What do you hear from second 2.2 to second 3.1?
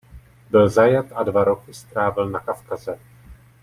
na Kavkaze.